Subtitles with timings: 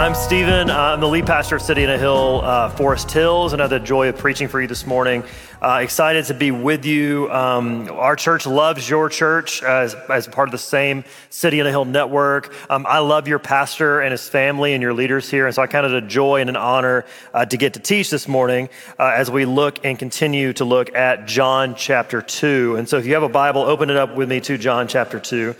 [0.00, 0.70] I'm Stephen.
[0.70, 3.70] I'm the lead pastor of City on a Hill, uh, Forest Hills, and I have
[3.70, 5.22] the joy of preaching for you this morning.
[5.60, 7.30] Uh, excited to be with you.
[7.30, 11.70] Um, our church loves your church as, as part of the same City on a
[11.70, 12.50] Hill network.
[12.70, 15.66] Um, I love your pastor and his family and your leaders here, and so I
[15.66, 17.04] count it a joy and an honor
[17.34, 20.94] uh, to get to teach this morning uh, as we look and continue to look
[20.94, 22.76] at John chapter 2.
[22.76, 25.20] And so if you have a Bible, open it up with me to John chapter
[25.20, 25.54] 2.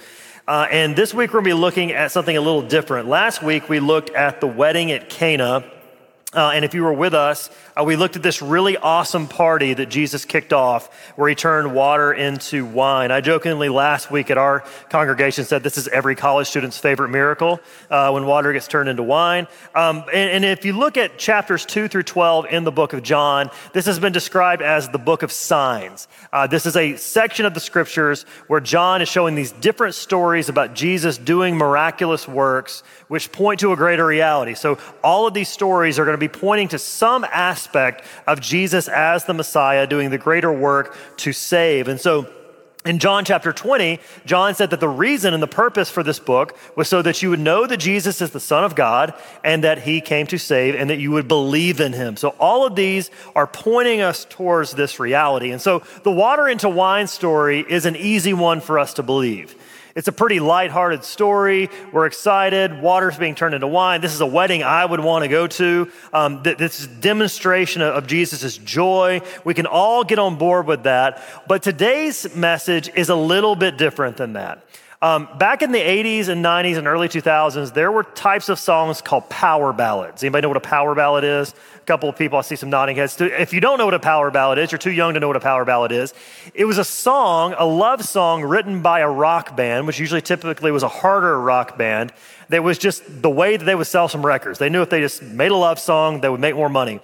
[0.50, 3.08] Uh, and this week we're going to be looking at something a little different.
[3.08, 5.62] Last week we looked at the wedding at Cana.
[6.34, 7.50] Uh, and if you were with us,
[7.80, 11.74] uh, we looked at this really awesome party that Jesus kicked off where he turned
[11.74, 13.10] water into wine.
[13.10, 17.60] I jokingly last week at our congregation said this is every college student's favorite miracle
[17.90, 19.46] uh, when water gets turned into wine.
[19.74, 23.02] Um, and, and, if you look at chapters 2 through 12 in the book of
[23.02, 26.08] John, this has been described as the book of signs.
[26.32, 30.48] Uh, this is a section of the scriptures where John is showing these different stories
[30.48, 34.54] about Jesus doing miraculous works which point to a greater reality.
[34.54, 38.88] So all of these stories are going to be pointing to some aspect of Jesus
[38.88, 41.88] as the Messiah doing the greater work to save.
[41.88, 42.28] And so
[42.82, 46.56] in John chapter 20, John said that the reason and the purpose for this book
[46.76, 49.12] was so that you would know that Jesus is the Son of God
[49.44, 52.16] and that he came to save and that you would believe in him.
[52.16, 55.50] So all of these are pointing us towards this reality.
[55.50, 59.54] And so the water into wine story is an easy one for us to believe.
[60.00, 61.68] It's a pretty lighthearted story.
[61.92, 62.80] We're excited.
[62.80, 64.00] Water's being turned into wine.
[64.00, 65.92] This is a wedding I would want to go to.
[66.10, 69.20] Um, this is demonstration of Jesus' joy.
[69.44, 71.22] We can all get on board with that.
[71.46, 74.64] But today's message is a little bit different than that.
[75.02, 79.00] Um, back in the 80s and 90s and early 2000s, there were types of songs
[79.00, 80.22] called power ballads.
[80.22, 81.54] Anybody know what a power ballad is?
[81.76, 83.18] A couple of people, I see some nodding heads.
[83.18, 85.36] If you don't know what a power ballad is, you're too young to know what
[85.36, 86.12] a power ballad is.
[86.52, 90.70] It was a song, a love song written by a rock band, which usually typically
[90.70, 92.12] was a harder rock band.
[92.50, 94.58] That was just the way that they would sell some records.
[94.58, 97.00] They knew if they just made a love song, they would make more money.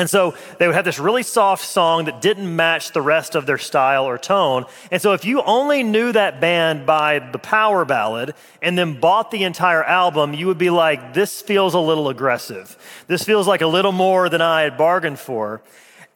[0.00, 3.44] And so they would have this really soft song that didn't match the rest of
[3.44, 4.64] their style or tone.
[4.90, 9.30] And so if you only knew that band by the power ballad and then bought
[9.30, 12.78] the entire album, you would be like, this feels a little aggressive.
[13.08, 15.60] This feels like a little more than I had bargained for.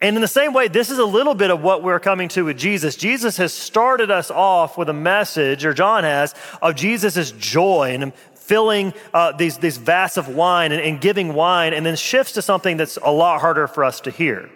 [0.00, 2.47] And in the same way, this is a little bit of what we're coming to
[2.47, 2.97] with Jesus.
[2.97, 8.12] Jesus has started us off with a message, or John has, of Jesus' joy and
[8.44, 12.43] filling uh, these, these vats of wine and, and giving wine, and then shifts to
[12.43, 14.50] something that's a lot harder for us to hear.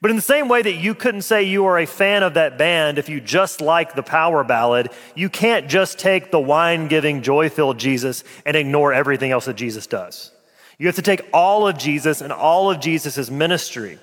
[0.00, 2.56] But in the same way that you couldn't say you are a fan of that
[2.56, 7.20] band if you just like the power ballad, you can't just take the wine giving,
[7.20, 10.32] joy filled Jesus and ignore everything else that Jesus does.
[10.78, 13.98] You have to take all of Jesus and all of Jesus' ministry.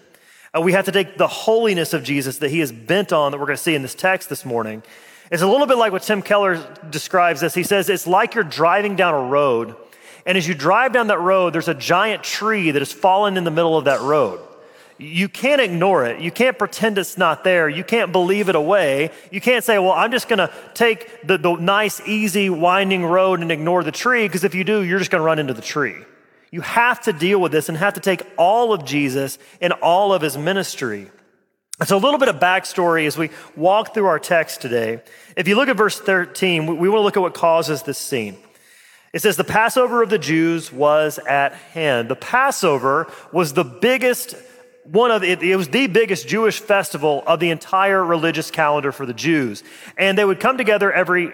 [0.53, 3.39] And we have to take the holiness of Jesus that he is bent on, that
[3.39, 4.83] we're going to see in this text this morning,
[5.31, 7.53] it's a little bit like what Tim Keller describes this.
[7.53, 9.75] He says it's like you're driving down a road,
[10.25, 13.43] and as you drive down that road, there's a giant tree that has fallen in
[13.43, 14.39] the middle of that road.
[14.99, 16.21] You can't ignore it.
[16.21, 17.69] You can't pretend it's not there.
[17.69, 19.11] You can't believe it away.
[19.31, 23.41] You can't say, well, I'm just going to take the, the nice, easy, winding road
[23.41, 25.61] and ignore the tree, because if you do, you're just going to run into the
[25.61, 25.95] tree.
[26.49, 30.13] You have to deal with this and have to take all of Jesus and all
[30.13, 31.11] of his ministry.
[31.85, 34.99] So, a little bit of backstory as we walk through our text today.
[35.35, 38.35] If you look at verse 13, we want to look at what causes this scene.
[39.13, 42.09] It says, The Passover of the Jews was at hand.
[42.09, 44.33] The Passover was the biggest
[44.85, 49.05] one of it, it was the biggest Jewish festival of the entire religious calendar for
[49.05, 49.63] the Jews.
[49.99, 51.31] And they would come together every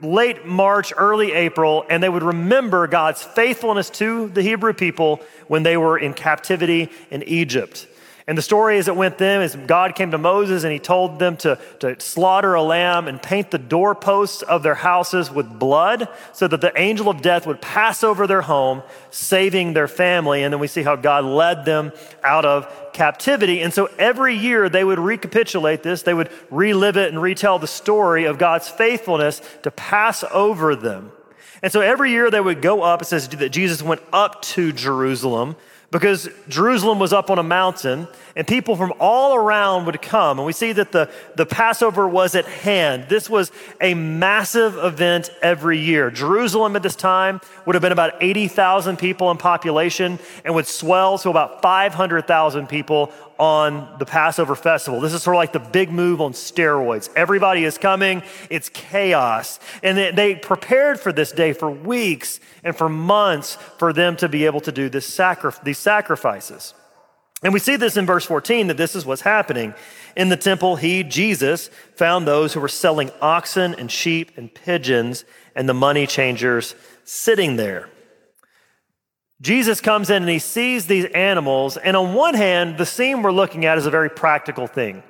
[0.00, 5.64] late March, early April, and they would remember God's faithfulness to the Hebrew people when
[5.64, 7.88] they were in captivity in Egypt.
[8.26, 11.18] And the story as it went then is God came to Moses and he told
[11.18, 16.08] them to, to slaughter a lamb and paint the doorposts of their houses with blood
[16.32, 20.44] so that the angel of death would pass over their home, saving their family.
[20.44, 21.92] And then we see how God led them
[22.22, 23.60] out of captivity.
[23.60, 27.66] And so every year they would recapitulate this, they would relive it and retell the
[27.66, 31.10] story of God's faithfulness to pass over them.
[31.60, 33.02] And so every year they would go up.
[33.02, 35.56] It says that Jesus went up to Jerusalem
[35.92, 40.38] because Jerusalem was up on a mountain and people from all around would come.
[40.38, 43.06] And we see that the, the Passover was at hand.
[43.08, 46.10] This was a massive event every year.
[46.10, 51.18] Jerusalem at this time would have been about 80,000 people in population and would swell
[51.18, 55.00] to about 500,000 people on the Passover festival.
[55.00, 57.10] This is sort of like the big move on steroids.
[57.16, 59.58] Everybody is coming, it's chaos.
[59.82, 64.46] And they, prepared for this day for weeks and for months for them to be
[64.46, 66.74] able to do this sacri- these sacrifices.
[67.42, 69.74] And we see this in verse 14 that this is what's happening.
[70.16, 75.24] In the temple, he, Jesus, found those who were selling oxen and sheep and pigeons
[75.56, 76.74] and the money changers
[77.04, 77.88] sitting there.
[79.40, 81.76] Jesus comes in and he sees these animals.
[81.76, 85.02] And on one hand, the scene we're looking at is a very practical thing.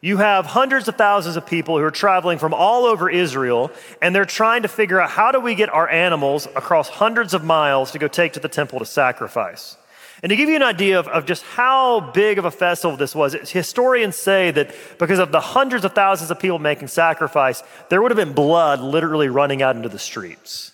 [0.00, 4.14] You have hundreds of thousands of people who are traveling from all over Israel, and
[4.14, 7.92] they're trying to figure out how do we get our animals across hundreds of miles
[7.92, 9.76] to go take to the temple to sacrifice.
[10.22, 13.14] And to give you an idea of, of just how big of a festival this
[13.14, 18.02] was, historians say that because of the hundreds of thousands of people making sacrifice, there
[18.02, 20.72] would have been blood literally running out into the streets.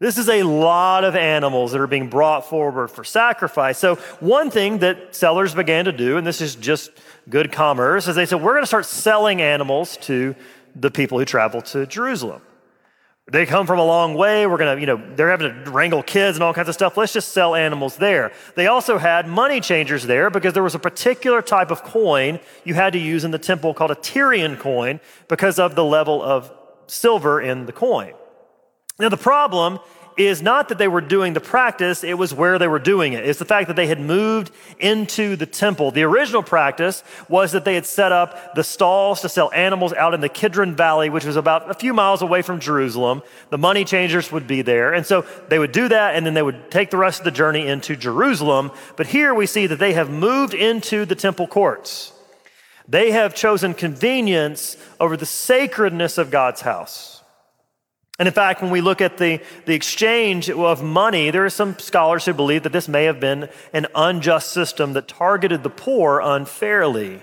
[0.00, 3.78] This is a lot of animals that are being brought forward for sacrifice.
[3.78, 6.90] So, one thing that sellers began to do, and this is just
[7.28, 10.34] good commerce, is they said, we're going to start selling animals to
[10.74, 12.42] the people who travel to Jerusalem.
[13.26, 14.46] They come from a long way.
[14.46, 16.98] We're going to, you know, they're having to wrangle kids and all kinds of stuff.
[16.98, 18.32] Let's just sell animals there.
[18.54, 22.74] They also had money changers there because there was a particular type of coin you
[22.74, 26.52] had to use in the temple called a Tyrian coin because of the level of
[26.86, 28.12] silver in the coin.
[28.98, 29.78] Now, the problem
[30.16, 33.26] is not that they were doing the practice, it was where they were doing it.
[33.26, 35.90] It's the fact that they had moved into the temple.
[35.90, 40.14] The original practice was that they had set up the stalls to sell animals out
[40.14, 43.22] in the Kidron Valley, which was about a few miles away from Jerusalem.
[43.50, 44.94] The money changers would be there.
[44.94, 47.30] And so they would do that, and then they would take the rest of the
[47.30, 48.70] journey into Jerusalem.
[48.96, 52.12] But here we see that they have moved into the temple courts.
[52.86, 57.13] They have chosen convenience over the sacredness of God's house.
[58.18, 61.76] And in fact, when we look at the, the exchange of money, there are some
[61.78, 66.20] scholars who believe that this may have been an unjust system that targeted the poor
[66.20, 67.22] unfairly.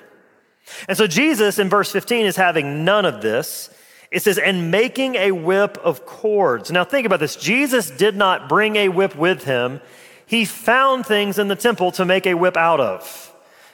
[0.90, 3.70] And so Jesus in verse 15 is having none of this.
[4.12, 6.70] It says, and making a whip of cords.
[6.70, 7.38] Now think about this.
[7.38, 9.80] Jesus did not bring a whip with him.
[10.26, 13.31] He found things in the temple to make a whip out of.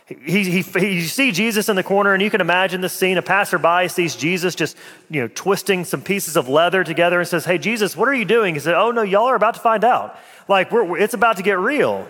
[0.07, 3.17] He, he, he, you see Jesus in the corner, and you can imagine the scene.
[3.17, 4.77] A passerby sees Jesus just,
[5.09, 8.23] you know, twisting some pieces of leather together and says, Hey, Jesus, what are you
[8.23, 8.53] doing?
[8.53, 10.17] He said, Oh, no, y'all are about to find out.
[10.47, 12.07] Like, we're, it's about to get real.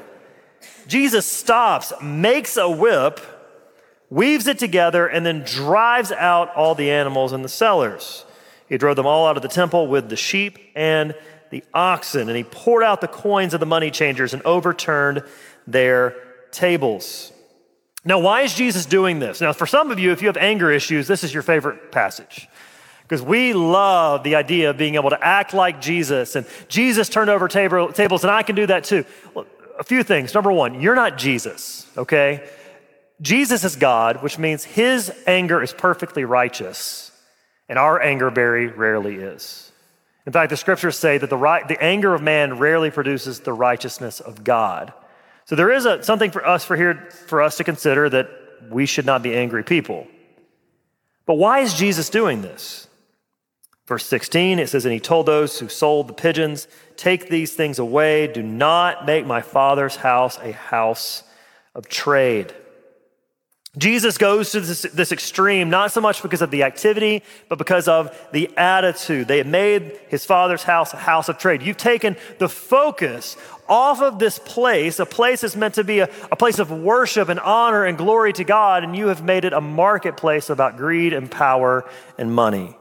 [0.88, 3.20] Jesus stops, makes a whip,
[4.12, 8.26] weaves it together, and then drives out all the animals and the sellers.
[8.70, 11.16] He drove them all out of the temple with the sheep and
[11.50, 15.24] the oxen, and he poured out the coins of the money changers and overturned
[15.66, 16.16] their
[16.52, 17.32] tables.
[18.06, 19.42] Now, why is Jesus doing this?
[19.42, 22.48] Now, for some of you, if you have anger issues, this is your favorite passage.
[23.02, 27.30] Because we love the idea of being able to act like Jesus, and Jesus turned
[27.30, 29.06] over table, tables, and I can do that too.
[29.34, 29.46] Well,
[29.80, 30.34] a few things.
[30.34, 32.48] Number one, you're not Jesus, okay?
[33.22, 37.12] Jesus is God, which means his anger is perfectly righteous,
[37.70, 39.72] and our anger very rarely is.
[40.26, 43.54] In fact, the scriptures say that the, right, the anger of man rarely produces the
[43.54, 44.92] righteousness of God.
[45.48, 48.30] So there is a, something for us for here for us to consider that
[48.70, 50.06] we should not be angry people.
[51.26, 52.88] But why is Jesus doing this?
[53.86, 56.68] Verse 16, it says, And he told those who sold the pigeons,
[56.98, 58.28] Take these things away.
[58.28, 61.24] Do not make my father's house a house
[61.74, 62.54] of trade.
[63.78, 67.88] Jesus goes to this, this, extreme, not so much because of the activity, but because
[67.88, 69.28] of the attitude.
[69.28, 71.62] They had made his father's house a house of trade.
[71.62, 73.38] You've taken the focus
[73.70, 77.30] off of this place, a place that's meant to be a, a place of worship
[77.30, 81.14] and honor and glory to God, and you have made it a marketplace about greed
[81.14, 82.76] and power and money.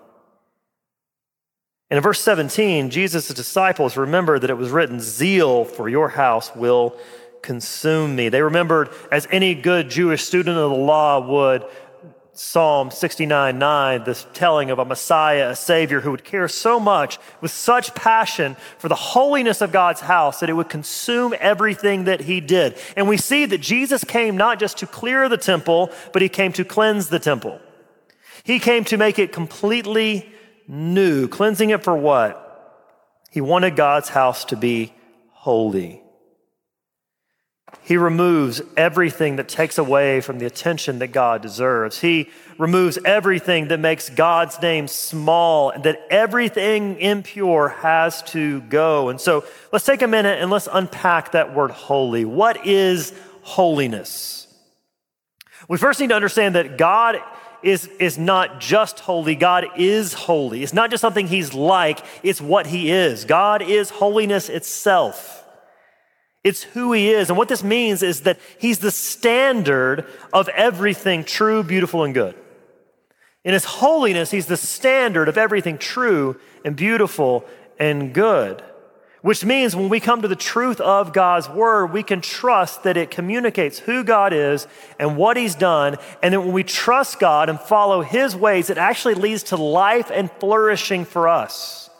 [1.90, 6.54] And in verse 17, Jesus' disciples remember that it was written, Zeal for your house
[6.56, 6.96] will
[7.46, 8.28] consume me.
[8.28, 11.64] They remembered, as any good Jewish student of the law would,
[12.32, 17.18] Psalm 69 9, this telling of a Messiah, a Savior who would care so much
[17.40, 22.20] with such passion for the holiness of God's house that it would consume everything that
[22.20, 22.76] he did.
[22.96, 26.52] And we see that Jesus came not just to clear the temple, but he came
[26.54, 27.58] to cleanse the temple.
[28.44, 30.30] He came to make it completely
[30.68, 31.26] new.
[31.28, 32.42] Cleansing it for what?
[33.30, 34.92] He wanted God's house to be
[35.30, 36.02] holy.
[37.82, 42.00] He removes everything that takes away from the attention that God deserves.
[42.00, 49.08] He removes everything that makes God's name small, and that everything impure has to go.
[49.08, 52.24] And so let's take a minute and let's unpack that word holy.
[52.24, 54.48] What is holiness?
[55.68, 57.20] We first need to understand that God
[57.62, 60.62] is, is not just holy, God is holy.
[60.62, 63.24] It's not just something He's like, it's what He is.
[63.24, 65.35] God is holiness itself.
[66.46, 67.28] It's who he is.
[67.28, 72.36] And what this means is that he's the standard of everything true, beautiful, and good.
[73.42, 77.44] In his holiness, he's the standard of everything true and beautiful
[77.80, 78.62] and good.
[79.22, 82.96] Which means when we come to the truth of God's word, we can trust that
[82.96, 84.68] it communicates who God is
[85.00, 85.96] and what he's done.
[86.22, 90.12] And that when we trust God and follow his ways, it actually leads to life
[90.14, 91.90] and flourishing for us.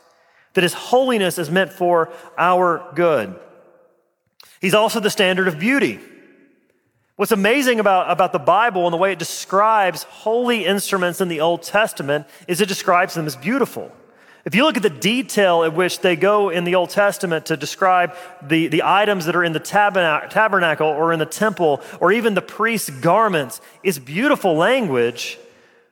[0.55, 3.41] That his holiness is meant for our good.
[4.67, 6.01] He's also the standard of beauty.
[7.15, 11.39] What's amazing about, about the Bible and the way it describes holy instruments in the
[11.39, 13.93] Old Testament is it describes them as beautiful.
[14.45, 17.57] If you look at the detail at which they go in the Old Testament to
[17.57, 22.35] describe the, the items that are in the tabernacle or in the temple or even
[22.35, 25.39] the priest's garments, it's beautiful language,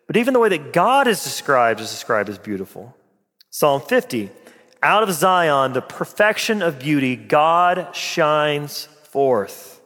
[0.09, 2.97] but even the way that God is described is described as beautiful.
[3.51, 4.31] Psalm 50
[4.85, 9.81] out of Zion, the perfection of beauty, God shines forth.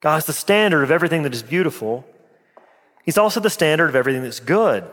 [0.00, 2.06] God is the standard of everything that is beautiful.
[3.04, 4.84] He's also the standard of everything that's good.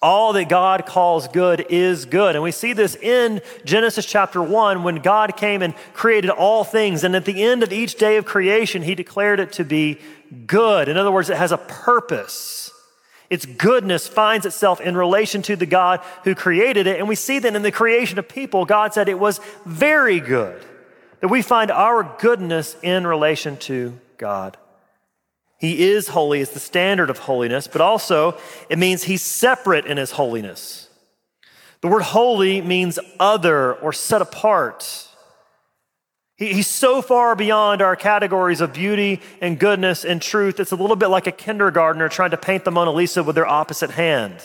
[0.00, 2.36] All that God calls good is good.
[2.36, 7.02] And we see this in Genesis chapter 1 when God came and created all things.
[7.02, 9.98] And at the end of each day of creation, he declared it to be
[10.46, 10.88] good.
[10.88, 12.70] In other words, it has a purpose.
[13.30, 16.98] Its goodness finds itself in relation to the God who created it.
[16.98, 20.62] And we see that in the creation of people, God said it was very good.
[21.20, 24.56] That we find our goodness in relation to God.
[25.58, 29.96] He is holy, is the standard of holiness, but also it means he's separate in
[29.96, 30.88] his holiness.
[31.80, 35.07] The word holy means other or set apart.
[36.38, 40.60] He, he's so far beyond our categories of beauty and goodness and truth.
[40.60, 43.46] It's a little bit like a kindergartner trying to paint the Mona Lisa with their
[43.46, 44.36] opposite hand,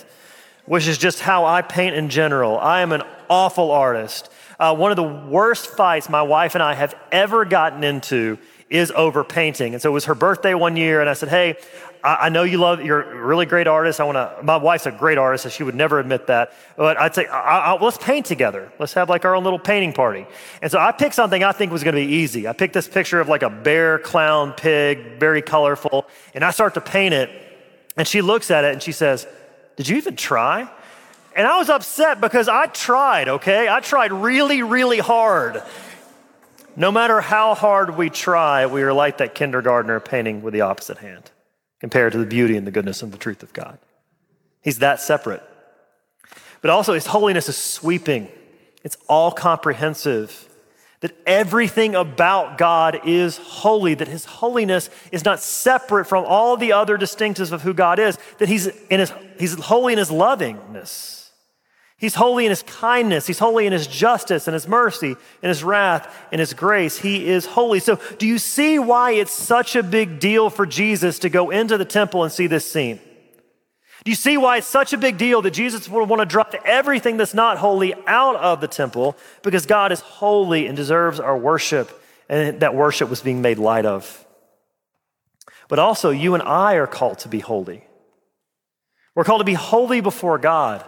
[0.65, 2.57] which is just how I paint in general.
[2.59, 4.29] I am an awful artist.
[4.59, 8.37] Uh, one of the worst fights my wife and I have ever gotten into
[8.69, 9.73] is over painting.
[9.73, 11.57] And so it was her birthday one year, and I said, Hey,
[12.05, 14.01] I, know you love, you're a really great artist.
[14.01, 16.51] I want to, my wife's a great artist, and she would never admit that.
[16.75, 18.73] But I'd say, I, I, let's paint together.
[18.77, 20.25] Let's have like our own little painting party.
[20.61, 22.45] And so I picked something I think was going to be easy.
[22.45, 26.73] I picked this picture of like a bear, clown, pig, very colorful, and I start
[26.73, 27.29] to paint it.
[27.95, 29.25] And she looks at it and she says,
[29.77, 30.69] Did you even try?
[31.35, 33.67] And I was upset because I tried, okay?
[33.69, 35.63] I tried really, really hard.
[36.75, 40.97] No matter how hard we try, we are like that kindergartner painting with the opposite
[40.97, 41.31] hand
[41.79, 43.77] compared to the beauty and the goodness and the truth of God.
[44.61, 45.43] He's that separate.
[46.61, 48.29] But also, His holiness is sweeping,
[48.83, 50.49] it's all comprehensive.
[51.01, 56.71] That everything about God is holy, that His holiness is not separate from all the
[56.71, 61.22] other distinctives of who God is, that He's, in his, he's holy in His lovingness.
[62.03, 63.27] He's holy in his kindness.
[63.27, 66.97] He's holy in his justice and his mercy and his wrath and his grace.
[66.97, 67.79] He is holy.
[67.79, 71.77] So, do you see why it's such a big deal for Jesus to go into
[71.77, 72.99] the temple and see this scene?
[74.03, 76.53] Do you see why it's such a big deal that Jesus would want to drop
[76.65, 79.15] everything that's not holy out of the temple?
[79.41, 81.89] Because God is holy and deserves our worship,
[82.27, 84.25] and that worship was being made light of.
[85.69, 87.85] But also, you and I are called to be holy.
[89.15, 90.83] We're called to be holy before God.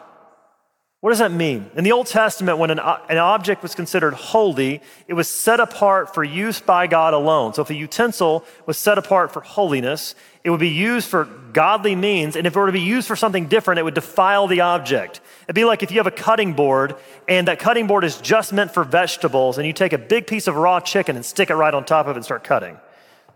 [1.05, 1.69] What does that mean?
[1.75, 6.15] In the Old Testament, when an, an, object was considered holy, it was set apart
[6.15, 7.53] for use by God alone.
[7.53, 11.95] So if a utensil was set apart for holiness, it would be used for godly
[11.95, 12.35] means.
[12.35, 15.21] And if it were to be used for something different, it would defile the object.
[15.43, 16.95] It'd be like if you have a cutting board
[17.27, 20.47] and that cutting board is just meant for vegetables and you take a big piece
[20.47, 22.79] of raw chicken and stick it right on top of it and start cutting.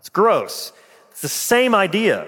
[0.00, 0.72] It's gross.
[1.12, 2.26] It's the same idea.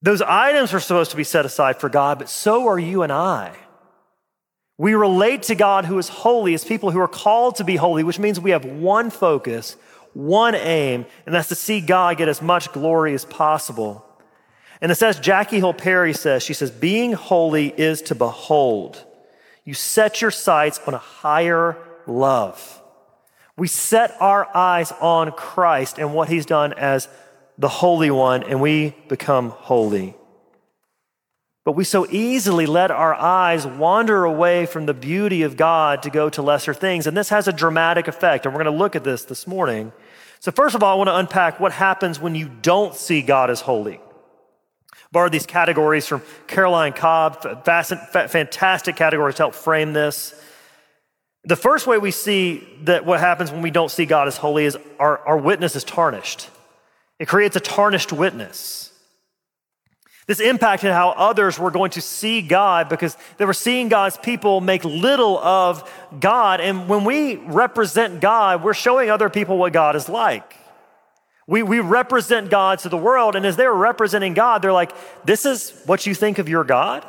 [0.00, 3.10] Those items are supposed to be set aside for God, but so are you and
[3.10, 3.56] I.
[4.80, 8.02] We relate to God who is holy as people who are called to be holy,
[8.02, 9.76] which means we have one focus,
[10.14, 14.02] one aim, and that's to see God get as much glory as possible.
[14.80, 19.04] And it says, Jackie Hill Perry says, she says, being holy is to behold.
[19.66, 22.82] You set your sights on a higher love.
[23.58, 27.06] We set our eyes on Christ and what he's done as
[27.58, 30.16] the Holy One, and we become holy.
[31.64, 36.10] But we so easily let our eyes wander away from the beauty of God to
[36.10, 37.06] go to lesser things.
[37.06, 38.46] And this has a dramatic effect.
[38.46, 39.92] And we're going to look at this this morning.
[40.40, 43.50] So, first of all, I want to unpack what happens when you don't see God
[43.50, 44.00] as holy.
[45.12, 50.40] Borrowed these categories from Caroline Cobb, fantastic categories to help frame this.
[51.44, 54.66] The first way we see that what happens when we don't see God as holy
[54.66, 56.48] is our, our witness is tarnished.
[57.18, 58.89] It creates a tarnished witness.
[60.26, 64.60] This impacted how others were going to see God because they were seeing God's people
[64.60, 66.60] make little of God.
[66.60, 70.56] And when we represent God, we're showing other people what God is like.
[71.46, 74.92] We, we represent God to the world, and as they're representing God, they're like,
[75.24, 77.04] This is what you think of your God?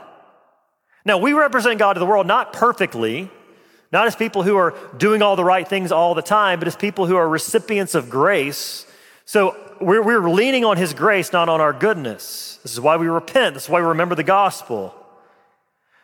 [1.05, 3.29] Now, we represent God to the world not perfectly,
[3.91, 6.75] not as people who are doing all the right things all the time, but as
[6.75, 8.87] people who are recipients of grace.
[9.31, 12.59] So we're, we're leaning on His grace, not on our goodness.
[12.63, 13.53] This is why we repent.
[13.53, 14.93] This is why we remember the gospel.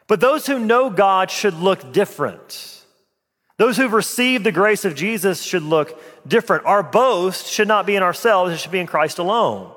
[0.07, 2.86] But those who know God should look different.
[3.57, 6.65] Those who've received the grace of Jesus should look different.
[6.65, 9.74] Our boast should not be in ourselves, it should be in Christ alone.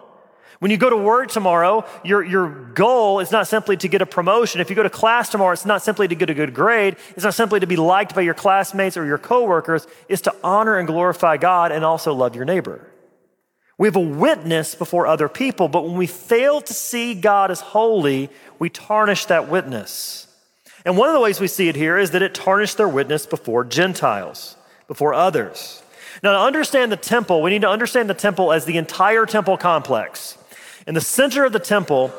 [0.60, 4.06] When you go to work tomorrow, your, your goal is not simply to get a
[4.06, 4.60] promotion.
[4.60, 6.98] If you go to class tomorrow, it's not simply to get a good grade.
[7.16, 9.88] It's not simply to be liked by your classmates or your coworkers.
[10.08, 12.89] It's to honor and glorify God and also love your neighbor.
[13.80, 17.62] We have a witness before other people, but when we fail to see God as
[17.62, 20.26] holy, we tarnish that witness.
[20.84, 23.24] And one of the ways we see it here is that it tarnished their witness
[23.24, 25.82] before Gentiles, before others.
[26.22, 29.56] Now, to understand the temple, we need to understand the temple as the entire temple
[29.56, 30.36] complex.
[30.86, 32.12] In the center of the temple,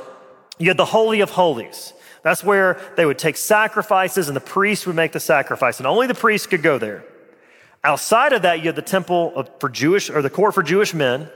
[0.57, 1.93] you had the Holy of Holies.
[2.23, 6.07] That's where they would take sacrifices and the priest would make the sacrifice, and only
[6.07, 7.03] the priest could go there.
[7.83, 10.95] Outside of that, you had the temple of, for Jewish, or the court for Jewish
[10.95, 11.29] men.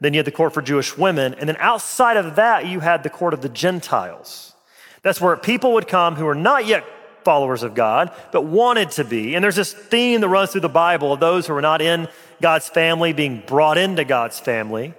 [0.00, 1.34] Then you had the court for Jewish women.
[1.34, 4.54] And then outside of that, you had the court of the Gentiles.
[5.02, 6.84] That's where people would come who are not yet
[7.24, 9.34] followers of God, but wanted to be.
[9.34, 12.08] And there's this theme that runs through the Bible of those who are not in
[12.40, 14.94] God's family being brought into God's family.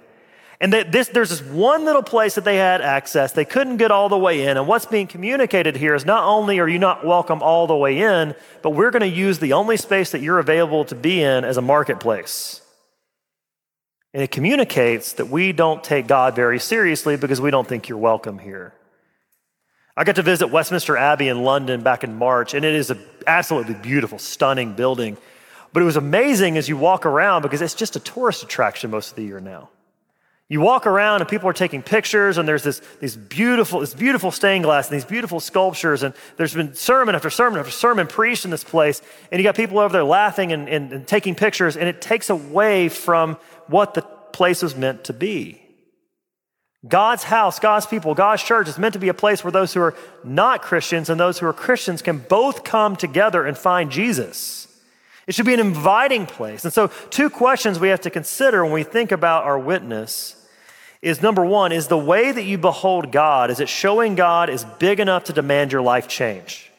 [0.60, 3.32] And that this, there's this one little place that they had access.
[3.32, 4.56] They couldn't get all the way in.
[4.56, 8.00] And what's being communicated here is not only are you not welcome all the way
[8.00, 11.44] in, but we're going to use the only space that you're available to be in
[11.44, 12.60] as a marketplace.
[14.18, 17.98] And it communicates that we don't take God very seriously because we don't think you're
[17.98, 18.74] welcome here.
[19.96, 22.98] I got to visit Westminster Abbey in London back in March, and it is an
[23.28, 25.16] absolutely beautiful, stunning building.
[25.72, 29.10] But it was amazing as you walk around because it's just a tourist attraction most
[29.10, 29.68] of the year now.
[30.48, 34.32] You walk around and people are taking pictures, and there's this, these beautiful, this beautiful
[34.32, 38.44] stained glass and these beautiful sculptures, and there's been sermon after sermon after sermon preached
[38.44, 41.76] in this place, and you got people over there laughing and, and, and taking pictures,
[41.76, 43.36] and it takes away from
[43.68, 44.02] what the
[44.38, 45.60] place is meant to be.
[46.86, 49.80] God's house, God's people, God's church is meant to be a place where those who
[49.80, 54.68] are not Christians and those who are Christians can both come together and find Jesus.
[55.26, 56.64] It should be an inviting place.
[56.64, 60.36] And so, two questions we have to consider when we think about our witness
[61.02, 64.64] is number one, is the way that you behold God, is it showing God is
[64.78, 66.70] big enough to demand your life change?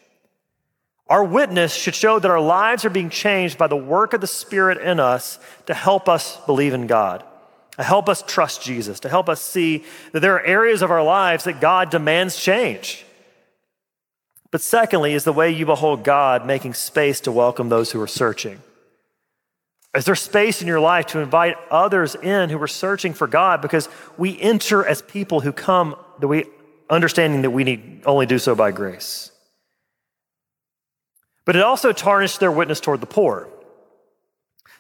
[1.08, 4.28] Our witness should show that our lives are being changed by the work of the
[4.28, 7.26] Spirit in us to help us believe in God
[7.80, 11.02] to help us trust Jesus, to help us see that there are areas of our
[11.02, 13.06] lives that God demands change.
[14.52, 18.08] But secondly, is the way you behold God making space to welcome those who are
[18.08, 18.62] searching.
[19.96, 23.62] Is there space in your life to invite others in who are searching for God?
[23.62, 23.88] Because
[24.18, 26.48] we enter as people who come, that we
[26.90, 29.32] understanding that we need only do so by grace.
[31.46, 33.48] But it also tarnished their witness toward the poor.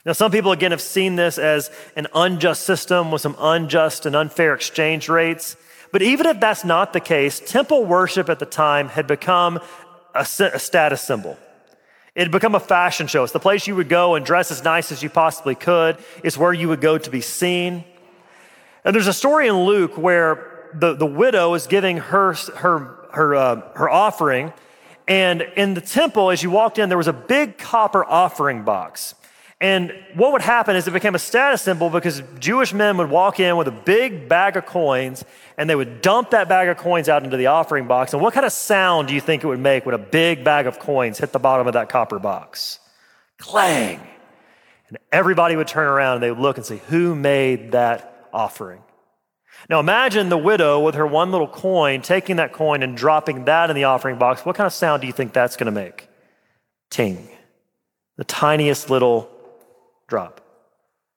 [0.05, 4.15] Now, some people, again, have seen this as an unjust system with some unjust and
[4.15, 5.57] unfair exchange rates.
[5.91, 9.59] But even if that's not the case, temple worship at the time had become
[10.15, 11.37] a, status symbol.
[12.15, 13.23] It had become a fashion show.
[13.23, 15.97] It's the place you would go and dress as nice as you possibly could.
[16.23, 17.83] It's where you would go to be seen.
[18.83, 23.35] And there's a story in Luke where the, the widow is giving her, her, her,
[23.35, 24.53] uh, her offering.
[25.07, 29.15] And in the temple, as you walked in, there was a big copper offering box.
[29.61, 33.41] And what would happen is it became a status symbol because Jewish men would walk
[33.41, 35.25] in with a big bag of coins
[35.57, 38.13] and they would dump that bag of coins out into the offering box.
[38.13, 40.65] And what kind of sound do you think it would make when a big bag
[40.65, 42.79] of coins hit the bottom of that copper box?
[43.37, 43.99] Clang.
[44.87, 48.81] And everybody would turn around and they would look and say, Who made that offering?
[49.69, 53.69] Now imagine the widow with her one little coin taking that coin and dropping that
[53.69, 54.45] in the offering box.
[54.45, 56.07] What kind of sound do you think that's going to make?
[56.89, 57.27] Ting.
[58.15, 59.29] The tiniest little
[60.09, 60.41] drop,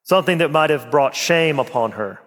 [0.04, 2.20] something that might have brought shame upon her.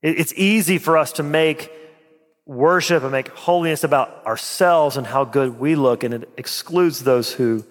[0.00, 1.72] It's easy for us to make
[2.46, 7.32] worship and make holiness about ourselves and how good we look, and it excludes those
[7.32, 7.64] who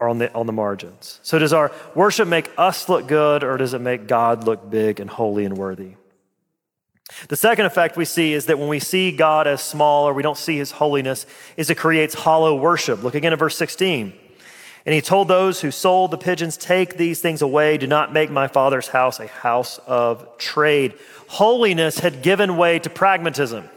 [0.00, 1.20] are on the, on the margins.
[1.22, 5.00] So, does our worship make us look good, or does it make God look big
[5.00, 5.94] and holy and worthy?
[7.28, 10.22] The second effect we see is that when we see God as small or we
[10.22, 11.24] don't see his holiness,
[11.56, 13.02] is it creates hollow worship.
[13.02, 14.12] Look again at verse 16.
[14.86, 17.78] And he told those who sold the pigeons, Take these things away.
[17.78, 20.94] Do not make my father's house a house of trade.
[21.28, 23.68] Holiness had given way to pragmatism.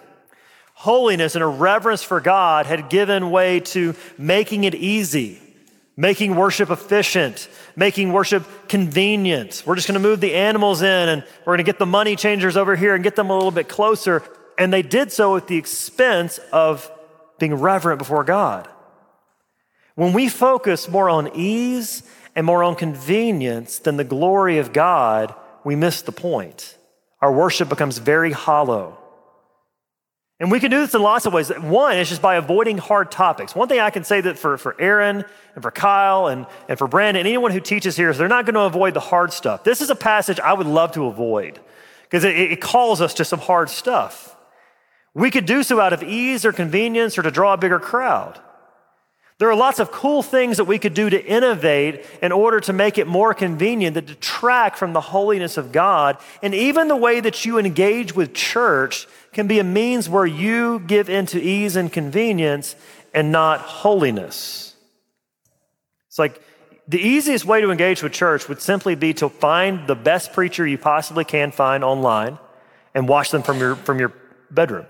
[0.73, 5.39] Holiness and a reverence for God had given way to making it easy,
[5.95, 9.61] making worship efficient, making worship convenient.
[9.65, 12.15] We're just going to move the animals in and we're going to get the money
[12.15, 14.23] changers over here and get them a little bit closer.
[14.57, 16.89] And they did so at the expense of
[17.37, 18.67] being reverent before God.
[19.95, 22.03] When we focus more on ease
[22.35, 26.77] and more on convenience than the glory of God, we miss the point.
[27.21, 28.97] Our worship becomes very hollow.
[30.39, 31.49] And we can do this in lots of ways.
[31.49, 33.53] One is just by avoiding hard topics.
[33.53, 35.23] One thing I can say that for, for Aaron
[35.53, 38.45] and for Kyle and, and for Brandon, and anyone who teaches here is they're not
[38.45, 39.63] going to avoid the hard stuff.
[39.63, 41.59] This is a passage I would love to avoid
[42.03, 44.35] because it, it calls us to some hard stuff.
[45.13, 48.39] We could do so out of ease or convenience or to draw a bigger crowd.
[49.41, 52.73] There are lots of cool things that we could do to innovate in order to
[52.73, 56.19] make it more convenient that detract from the holiness of God.
[56.43, 60.77] And even the way that you engage with church can be a means where you
[60.77, 62.75] give into ease and convenience
[63.15, 64.75] and not holiness.
[66.07, 66.39] It's like
[66.87, 70.67] the easiest way to engage with church would simply be to find the best preacher
[70.67, 72.37] you possibly can find online
[72.93, 74.13] and watch them from your, from your
[74.51, 74.85] bedroom.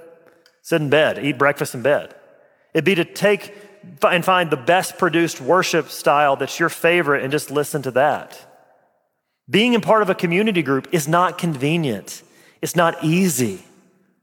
[0.62, 2.14] Sit in bed, eat breakfast in bed.
[2.74, 3.71] It'd be to take
[4.04, 8.39] and find the best produced worship style that's your favorite and just listen to that.
[9.50, 12.24] Being in part of a community group is not convenient,
[12.62, 13.63] it's not easy,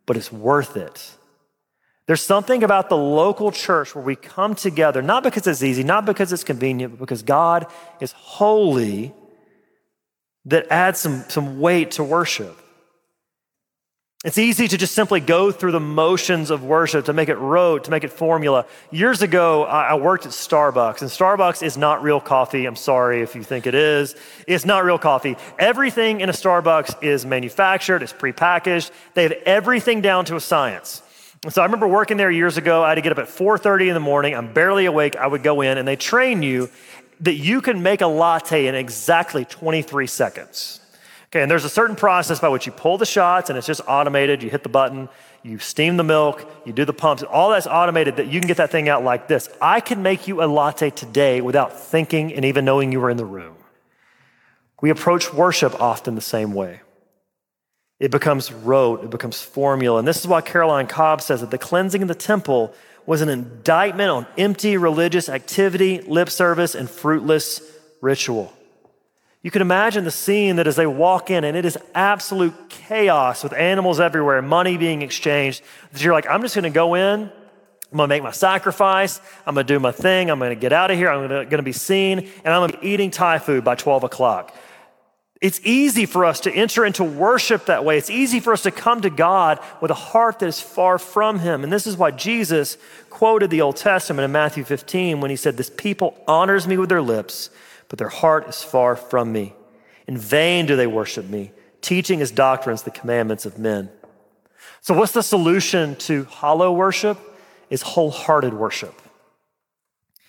[0.06, 1.14] but it's worth it.
[2.06, 6.06] There's something about the local church where we come together, not because it's easy, not
[6.06, 7.66] because it's convenient, but because God
[8.00, 9.12] is holy,
[10.46, 12.56] that adds some, some weight to worship.
[14.24, 17.84] It's easy to just simply go through the motions of worship, to make it rote,
[17.84, 18.66] to make it formula.
[18.90, 22.66] Years ago, I worked at Starbucks, and Starbucks is not real coffee.
[22.66, 24.16] I'm sorry if you think it is.
[24.48, 25.36] It's not real coffee.
[25.60, 28.90] Everything in a Starbucks is manufactured, it's prepackaged.
[29.14, 31.00] They have everything down to a science.
[31.44, 32.82] And so I remember working there years ago.
[32.82, 34.34] I had to get up at 4:30 in the morning.
[34.34, 35.14] I'm barely awake.
[35.14, 36.70] I would go in, and they train you
[37.20, 40.80] that you can make a latte in exactly 23 seconds.
[41.30, 43.82] Okay, and there's a certain process by which you pull the shots and it's just
[43.86, 44.42] automated.
[44.42, 45.10] You hit the button,
[45.42, 48.56] you steam the milk, you do the pumps, all that's automated that you can get
[48.56, 49.50] that thing out like this.
[49.60, 53.18] I can make you a latte today without thinking and even knowing you were in
[53.18, 53.56] the room.
[54.80, 56.80] We approach worship often the same way.
[58.00, 59.98] It becomes rote, it becomes formula.
[59.98, 62.72] And this is why Caroline Cobb says that the cleansing of the temple
[63.04, 67.60] was an indictment on empty religious activity, lip service, and fruitless
[68.00, 68.52] ritual.
[69.42, 73.44] You can imagine the scene that as they walk in, and it is absolute chaos
[73.44, 77.22] with animals everywhere, money being exchanged, that you're like, I'm just gonna go in,
[77.90, 80.96] I'm gonna make my sacrifice, I'm gonna do my thing, I'm gonna get out of
[80.96, 84.04] here, I'm gonna, gonna be seen, and I'm gonna be eating Thai food by 12
[84.04, 84.54] o'clock.
[85.40, 87.96] It's easy for us to enter into worship that way.
[87.96, 91.38] It's easy for us to come to God with a heart that is far from
[91.38, 91.62] Him.
[91.62, 92.76] And this is why Jesus
[93.08, 96.88] quoted the Old Testament in Matthew 15 when He said, This people honors me with
[96.88, 97.50] their lips
[97.88, 99.54] but their heart is far from me.
[100.06, 103.90] In vain do they worship me, teaching as doctrines the commandments of men.
[104.80, 107.18] So, what's the solution to hollow worship?
[107.70, 109.02] Is wholehearted worship.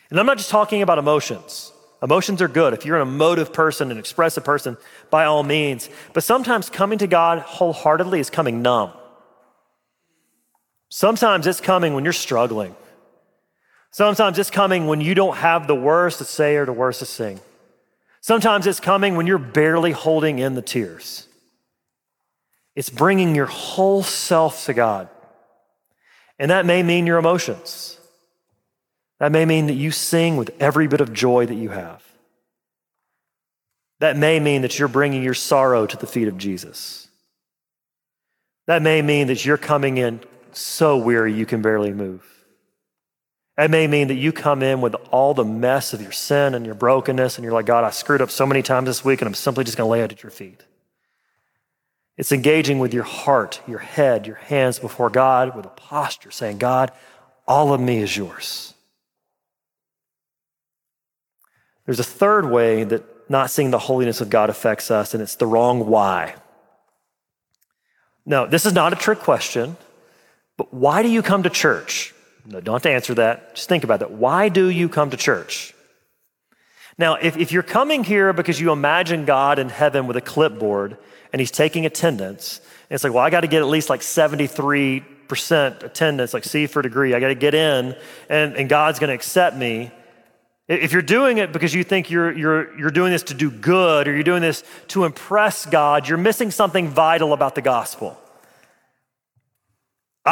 [0.10, 1.72] And I'm not just talking about emotions.
[2.02, 2.74] Emotions are good.
[2.74, 4.78] If you're an emotive person, an expressive person,
[5.10, 5.90] by all means.
[6.14, 8.92] But sometimes coming to God wholeheartedly is coming numb.
[10.90, 12.76] Sometimes it's coming when you're struggling.
[13.92, 17.06] Sometimes it's coming when you don't have the words to say or the words to
[17.06, 17.40] sing.
[18.22, 21.28] Sometimes it's coming when you're barely holding in the tears.
[22.76, 25.10] It's bringing your whole self to God.
[26.38, 28.00] And that may mean your emotions.
[29.20, 32.04] That may mean that you sing with every bit of joy that you have.
[34.00, 37.10] That may mean that you're bringing your sorrow to the feet of Jesus.
[38.68, 40.22] That may mean that you're coming in
[40.54, 42.39] so weary you can barely move.
[43.60, 46.66] It may mean that you come in with all the mess of your sin and
[46.66, 49.28] your brokenness, and you're like, God, I screwed up so many times this week, and
[49.28, 50.64] I'm simply just going to lay it at your feet.
[52.16, 56.58] It's engaging with your heart, your head, your hands before God with a posture saying,
[56.58, 56.94] God,
[57.46, 58.74] all of me is yours.
[61.86, 65.36] There's a third way that not seeing the holiness of God affects us, and it's
[65.36, 66.36] the wrong why.
[68.26, 69.76] Now, this is not a trick question.
[70.56, 72.14] But why do you come to church?
[72.46, 73.56] No, don't have to answer that.
[73.56, 74.12] Just think about that.
[74.12, 75.74] Why do you come to church?
[76.98, 80.98] Now, if, if you're coming here because you imagine God in heaven with a clipboard
[81.32, 84.02] and he's taking attendance, and it's like, well, I got to get at least like
[84.02, 87.14] 73% attendance, like C for degree.
[87.14, 87.96] I got to get in
[88.30, 89.92] and, and God's going to accept me.
[90.68, 94.08] If you're doing it because you think you're, you're, you're doing this to do good
[94.08, 98.20] or you're doing this to impress God, you're missing something vital about the gospel.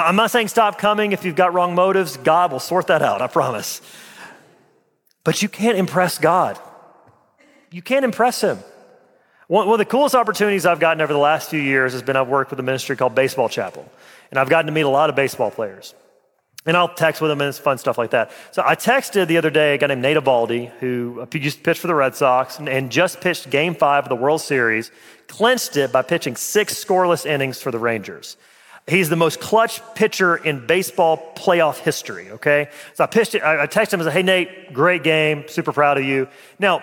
[0.05, 2.17] I'm not saying stop coming if you've got wrong motives.
[2.17, 3.81] God will sort that out, I promise.
[5.23, 6.59] But you can't impress God.
[7.71, 8.59] You can't impress Him.
[9.47, 12.27] One, of the coolest opportunities I've gotten over the last few years has been I've
[12.27, 13.89] worked with a ministry called Baseball Chapel,
[14.29, 15.95] and I've gotten to meet a lot of baseball players.
[16.65, 18.31] And I'll text with them, and it's fun stuff like that.
[18.51, 21.63] So I texted the other day a guy named Nate Eovaldi, who uh, used to
[21.63, 24.91] pitch for the Red Sox and, and just pitched Game Five of the World Series,
[25.27, 28.35] clinched it by pitching six scoreless innings for the Rangers.
[28.87, 32.69] He's the most clutch pitcher in baseball playoff history, okay?
[32.93, 35.97] So I pitched it, I texted him and said, hey, Nate, great game, super proud
[35.97, 36.29] of you.
[36.57, 36.81] Now,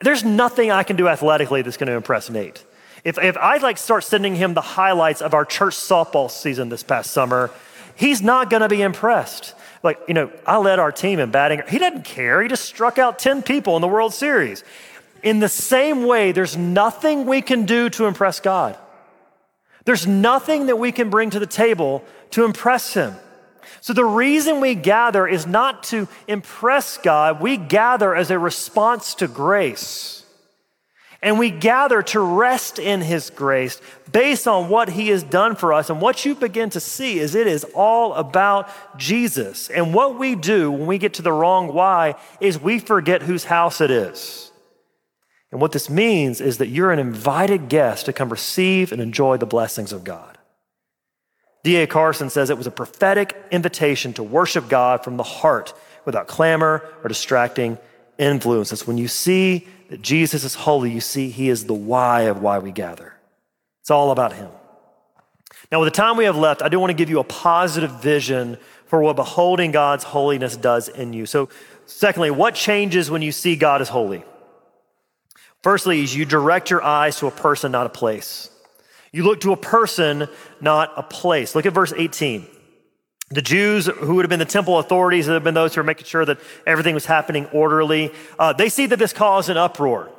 [0.00, 2.62] there's nothing I can do athletically that's gonna impress Nate.
[3.04, 6.82] If, if I like start sending him the highlights of our church softball season this
[6.82, 7.50] past summer,
[7.96, 9.54] he's not gonna be impressed.
[9.82, 11.62] Like, you know, I led our team in batting.
[11.68, 12.42] He doesn't care.
[12.42, 14.62] He just struck out 10 people in the World Series.
[15.22, 18.76] In the same way, there's nothing we can do to impress God.
[19.90, 23.16] There's nothing that we can bring to the table to impress Him.
[23.80, 29.16] So, the reason we gather is not to impress God, we gather as a response
[29.16, 30.24] to grace.
[31.20, 35.72] And we gather to rest in His grace based on what He has done for
[35.72, 35.90] us.
[35.90, 39.70] And what you begin to see is it is all about Jesus.
[39.70, 43.42] And what we do when we get to the wrong why is we forget whose
[43.42, 44.49] house it is.
[45.52, 49.36] And what this means is that you're an invited guest to come receive and enjoy
[49.36, 50.38] the blessings of God.
[51.62, 51.86] D.A.
[51.86, 56.82] Carson says it was a prophetic invitation to worship God from the heart without clamor
[57.02, 57.78] or distracting
[58.16, 58.86] influences.
[58.86, 62.58] When you see that Jesus is holy, you see he is the why of why
[62.58, 63.14] we gather.
[63.82, 64.48] It's all about him.
[65.70, 68.00] Now, with the time we have left, I do want to give you a positive
[68.00, 71.26] vision for what beholding God's holiness does in you.
[71.26, 71.48] So,
[71.86, 74.24] secondly, what changes when you see God as holy?
[75.62, 78.50] Firstly, is you direct your eyes to a person, not a place.
[79.12, 80.28] You look to a person,
[80.60, 81.54] not a place.
[81.54, 82.46] Look at verse 18.
[83.30, 85.84] The Jews, who would have been the temple authorities, that have been those who are
[85.84, 90.10] making sure that everything was happening orderly, uh, they see that this caused an uproar.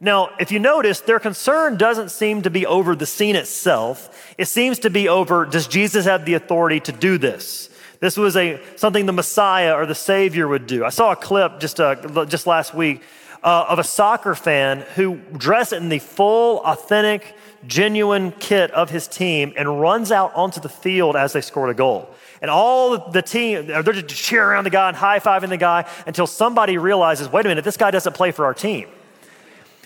[0.00, 4.34] Now, if you notice, their concern doesn't seem to be over the scene itself.
[4.38, 7.68] It seems to be over, does Jesus have the authority to do this?
[8.00, 10.84] This was a, something the Messiah or the Savior would do.
[10.84, 13.02] I saw a clip just, uh, just last week
[13.42, 17.34] uh, of a soccer fan who dressed in the full, authentic,
[17.66, 21.74] genuine kit of his team and runs out onto the field as they scored a
[21.74, 22.08] goal.
[22.42, 25.88] And all the team, they're just cheering around the guy and high fiving the guy
[26.06, 28.88] until somebody realizes, wait a minute, this guy doesn't play for our team.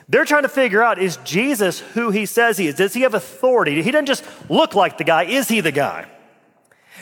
[0.09, 2.75] They're trying to figure out is Jesus who he says he is?
[2.75, 3.83] Does he have authority?
[3.83, 6.07] He doesn't just look like the guy, is he the guy?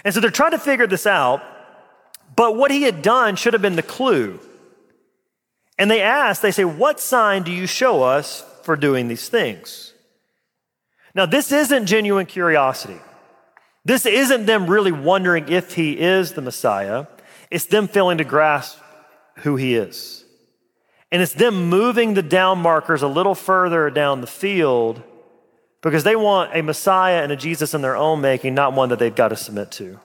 [0.04, 1.42] And so they're trying to figure this out,
[2.34, 4.40] but what he had done should have been the clue.
[5.83, 9.92] And they ask, they say, What sign do you show us for doing these things?
[11.12, 13.01] Now, this isn't genuine curiosity.
[13.85, 17.07] This isn't them really wondering if he is the Messiah.
[17.51, 18.79] It's them failing to grasp
[19.38, 20.25] who he is.
[21.11, 25.03] And it's them moving the down markers a little further down the field
[25.81, 29.01] because they want a Messiah and a Jesus in their own making, not one that
[29.01, 29.99] they've got to submit to.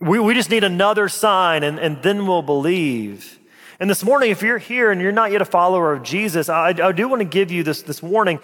[0.00, 3.38] We, we just need another sign and, and then we'll believe.
[3.80, 6.68] And this morning, if you're here and you're not yet a follower of Jesus, I,
[6.68, 8.40] I do want to give you this, this warning.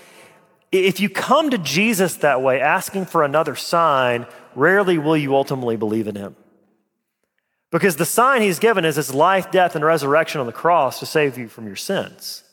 [0.71, 5.77] If you come to Jesus that way, asking for another sign, rarely will you ultimately
[5.77, 6.37] believe in him.
[7.71, 11.07] Because the sign he's given is his life, death, and resurrection on the cross to
[11.07, 12.45] save you from your sins.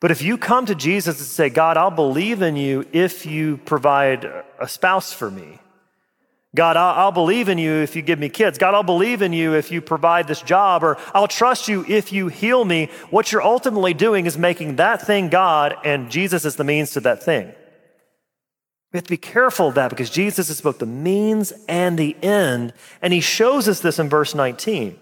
[0.00, 3.58] But if you come to Jesus and say, God, I'll believe in you if you
[3.58, 4.24] provide
[4.58, 5.60] a spouse for me,
[6.54, 8.58] God, I'll, believe in you if you give me kids.
[8.58, 12.12] God, I'll believe in you if you provide this job, or I'll trust you if
[12.12, 12.90] you heal me.
[13.08, 17.00] What you're ultimately doing is making that thing God, and Jesus is the means to
[17.00, 17.54] that thing.
[18.92, 22.14] We have to be careful of that because Jesus is both the means and the
[22.22, 24.98] end, and he shows us this in verse 19.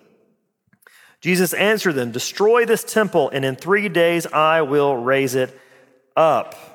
[1.20, 5.58] Jesus answered them, Destroy this temple, and in three days I will raise it
[6.16, 6.69] up.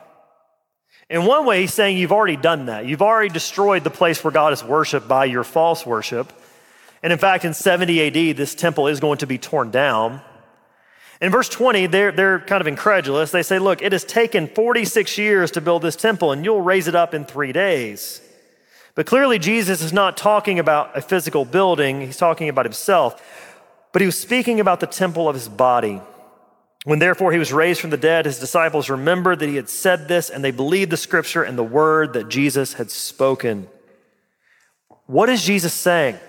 [1.09, 2.85] In one way, he's saying you've already done that.
[2.85, 6.33] You've already destroyed the place where God is worshiped by your false worship.
[7.03, 10.21] And in fact, in 70 AD, this temple is going to be torn down.
[11.21, 13.31] In verse 20, they're, they're kind of incredulous.
[13.31, 16.87] They say, Look, it has taken 46 years to build this temple, and you'll raise
[16.87, 18.21] it up in three days.
[18.95, 23.21] But clearly, Jesus is not talking about a physical building, he's talking about himself.
[23.91, 26.01] But he was speaking about the temple of his body.
[26.85, 30.07] When therefore he was raised from the dead, his disciples remembered that he had said
[30.07, 33.67] this, and they believed the scripture and the word that Jesus had spoken.
[35.07, 36.19] What is Jesus saying?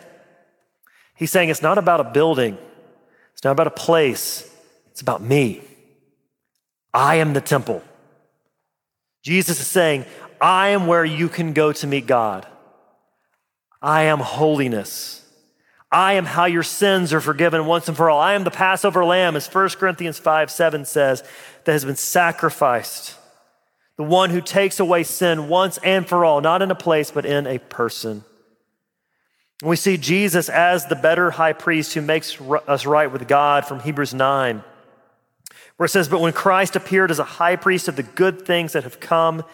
[1.14, 2.56] He's saying it's not about a building,
[3.34, 4.50] it's not about a place,
[4.90, 5.60] it's about me.
[6.92, 7.82] I am the temple.
[9.22, 10.06] Jesus is saying,
[10.40, 12.46] I am where you can go to meet God.
[13.82, 15.22] I am holiness.
[15.90, 18.20] I am how your sins are forgiven once and for all.
[18.20, 21.22] I am the Passover lamb, as 1 Corinthians 5 7 says,
[21.64, 23.16] that has been sacrificed.
[23.96, 27.24] The one who takes away sin once and for all, not in a place, but
[27.24, 28.24] in a person.
[29.62, 33.80] We see Jesus as the better high priest who makes us right with God from
[33.80, 34.62] Hebrews 9,
[35.76, 38.74] where it says, But when Christ appeared as a high priest of the good things
[38.74, 39.44] that have come,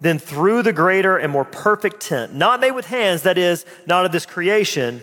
[0.00, 4.06] then through the greater and more perfect tent, not made with hands, that is, not
[4.06, 5.02] of this creation,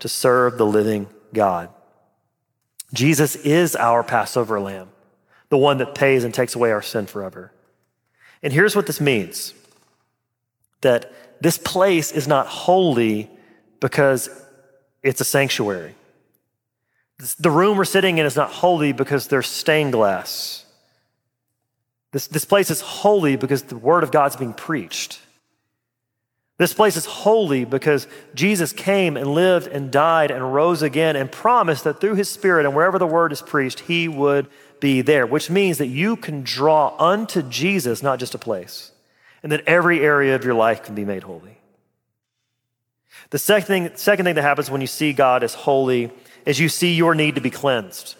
[0.00, 1.70] to serve the living God?
[2.92, 4.88] Jesus is our Passover lamb,
[5.48, 7.52] the one that pays and takes away our sin forever.
[8.42, 9.54] And here's what this means
[10.80, 13.30] that this place is not holy
[13.80, 14.30] because
[15.02, 15.94] it's a sanctuary.
[17.38, 20.64] The room we're sitting in is not holy because there's stained glass.
[22.12, 25.20] This, this place is holy because the word of God's being preached.
[26.60, 31.32] This place is holy because Jesus came and lived and died and rose again and
[31.32, 34.46] promised that through his spirit and wherever the word is preached, he would
[34.78, 38.92] be there, which means that you can draw unto Jesus, not just a place,
[39.42, 41.56] and that every area of your life can be made holy.
[43.30, 46.12] The second thing, second thing that happens when you see God as holy
[46.44, 48.16] is you see your need to be cleansed.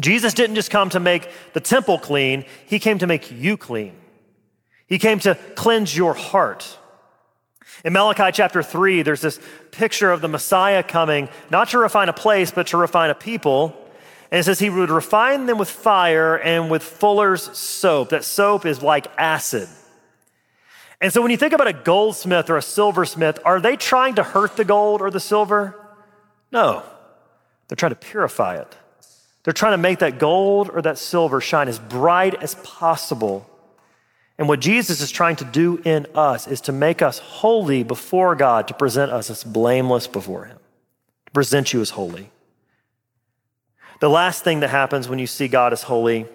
[0.00, 3.92] Jesus didn't just come to make the temple clean, he came to make you clean.
[4.86, 6.78] He came to cleanse your heart.
[7.84, 12.12] In Malachi chapter 3, there's this picture of the Messiah coming, not to refine a
[12.12, 13.76] place, but to refine a people.
[14.30, 18.10] And it says he would refine them with fire and with fuller's soap.
[18.10, 19.68] That soap is like acid.
[21.00, 24.22] And so when you think about a goldsmith or a silversmith, are they trying to
[24.22, 25.74] hurt the gold or the silver?
[26.50, 26.82] No.
[27.68, 28.76] They're trying to purify it.
[29.44, 33.47] They're trying to make that gold or that silver shine as bright as possible.
[34.38, 38.36] And what Jesus is trying to do in us is to make us holy before
[38.36, 40.58] God, to present us as blameless before Him,
[41.26, 42.30] to present you as holy.
[44.00, 46.26] The last thing that happens when you see God as holy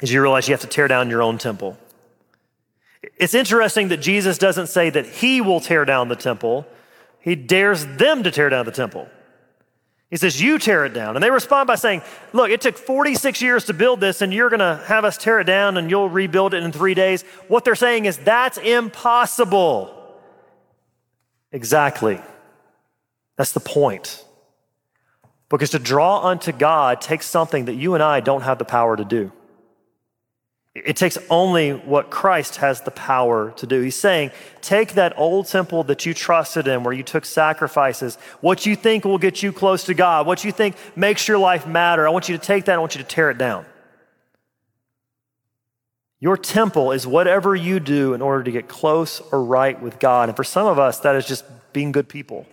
[0.00, 1.78] is you realize you have to tear down your own temple.
[3.16, 6.66] It's interesting that Jesus doesn't say that He will tear down the temple,
[7.20, 9.08] He dares them to tear down the temple.
[10.12, 11.16] He says, You tear it down.
[11.16, 12.02] And they respond by saying,
[12.34, 15.40] Look, it took 46 years to build this, and you're going to have us tear
[15.40, 17.22] it down and you'll rebuild it in three days.
[17.48, 19.98] What they're saying is, That's impossible.
[21.50, 22.20] Exactly.
[23.38, 24.22] That's the point.
[25.48, 28.94] Because to draw unto God takes something that you and I don't have the power
[28.94, 29.32] to do.
[30.74, 33.82] It takes only what Christ has the power to do.
[33.82, 34.30] He's saying,
[34.62, 39.04] take that old temple that you trusted in, where you took sacrifices, what you think
[39.04, 42.08] will get you close to God, what you think makes your life matter.
[42.08, 43.66] I want you to take that, I want you to tear it down.
[46.20, 50.30] Your temple is whatever you do in order to get close or right with God.
[50.30, 52.46] And for some of us, that is just being good people.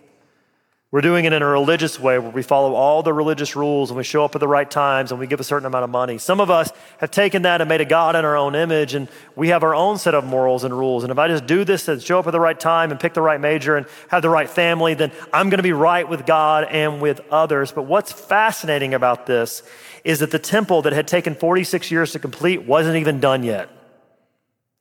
[0.92, 3.96] We're doing it in a religious way where we follow all the religious rules and
[3.96, 6.18] we show up at the right times and we give a certain amount of money.
[6.18, 9.08] Some of us have taken that and made a God in our own image and
[9.36, 11.04] we have our own set of morals and rules.
[11.04, 13.14] And if I just do this and show up at the right time and pick
[13.14, 16.26] the right major and have the right family, then I'm going to be right with
[16.26, 17.70] God and with others.
[17.70, 19.62] But what's fascinating about this
[20.02, 23.68] is that the temple that had taken 46 years to complete wasn't even done yet.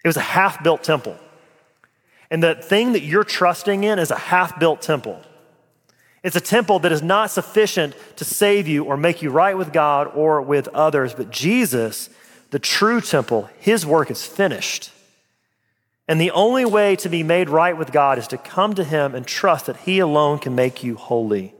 [0.04, 1.17] It was a half built temple.
[2.32, 5.22] And the thing that you're trusting in is a half built temple.
[6.23, 9.71] It's a temple that is not sufficient to save you or make you right with
[9.71, 11.13] God or with others.
[11.13, 12.10] But Jesus,
[12.51, 14.91] the true temple, his work is finished.
[16.08, 19.15] And the only way to be made right with God is to come to him
[19.15, 21.53] and trust that he alone can make you holy.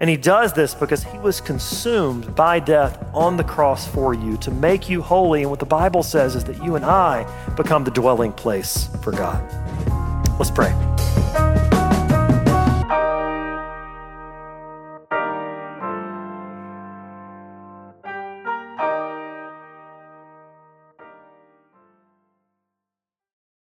[0.00, 4.36] And he does this because he was consumed by death on the cross for you
[4.38, 5.42] to make you holy.
[5.42, 9.12] And what the Bible says is that you and I become the dwelling place for
[9.12, 9.40] God.
[10.40, 10.72] Let's pray.